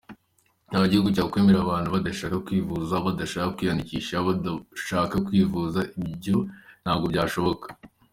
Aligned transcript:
Nta 0.69 0.81
gihugu 0.89 1.09
cyakwemera 1.15 1.59
abantu 1.61 1.87
badashaka 1.95 2.37
kwivuza, 2.45 2.95
badashaka 3.07 3.49
kwiyandikisha, 3.55 4.15
badashaka 4.27 5.15
kwivuza, 5.27 5.79
ibyo 6.01 6.37
ntabwo 6.83 7.05
byashoboka. 7.13 7.67